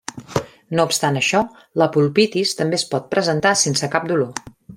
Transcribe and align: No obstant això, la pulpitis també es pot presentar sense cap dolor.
No 0.77 0.85
obstant 0.91 1.19
això, 1.19 1.41
la 1.83 1.89
pulpitis 1.97 2.55
també 2.63 2.79
es 2.81 2.87
pot 2.95 3.07
presentar 3.13 3.53
sense 3.67 3.93
cap 3.99 4.11
dolor. 4.15 4.35